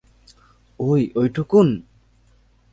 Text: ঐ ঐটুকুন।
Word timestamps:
ঐ 0.79 0.89
ঐটুকুন। 1.15 1.69